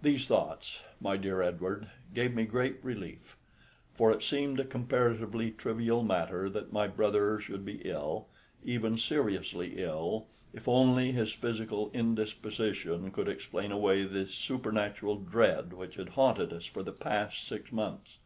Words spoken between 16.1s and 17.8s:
haunted us for the past six